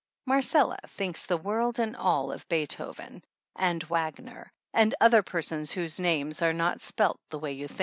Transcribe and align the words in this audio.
Marcella 0.25 0.79
thinks 0.87 1.27
the 1.27 1.37
world 1.37 1.77
and 1.77 1.95
all 1.95 2.31
of 2.31 2.49
Bee 2.49 2.65
thoven 2.65 3.21
and 3.55 3.83
Wagner 3.83 4.51
and 4.73 4.95
other 4.99 5.21
persons 5.21 5.71
whose 5.73 5.99
names 5.99 6.41
are 6.41 6.53
not 6.53 6.81
spelt 6.81 7.19
the 7.29 7.37
way 7.37 7.51
you 7.51 7.65
would 7.65 7.69
think. 7.69 7.79